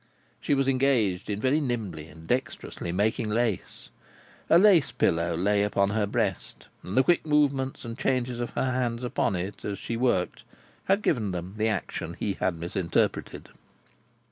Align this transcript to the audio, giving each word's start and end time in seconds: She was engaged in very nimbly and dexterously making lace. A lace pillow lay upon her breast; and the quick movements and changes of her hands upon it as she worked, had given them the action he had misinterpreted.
She 0.39 0.55
was 0.55 0.67
engaged 0.67 1.29
in 1.29 1.39
very 1.39 1.61
nimbly 1.61 2.07
and 2.07 2.25
dexterously 2.27 2.91
making 2.91 3.29
lace. 3.29 3.89
A 4.49 4.57
lace 4.57 4.91
pillow 4.91 5.35
lay 5.37 5.61
upon 5.61 5.91
her 5.91 6.07
breast; 6.07 6.65
and 6.81 6.97
the 6.97 7.03
quick 7.03 7.23
movements 7.23 7.85
and 7.85 7.95
changes 7.99 8.39
of 8.39 8.49
her 8.55 8.71
hands 8.71 9.03
upon 9.03 9.35
it 9.35 9.63
as 9.63 9.77
she 9.77 9.97
worked, 9.97 10.41
had 10.85 11.03
given 11.03 11.33
them 11.33 11.53
the 11.55 11.67
action 11.69 12.15
he 12.19 12.33
had 12.33 12.55
misinterpreted. 12.55 13.49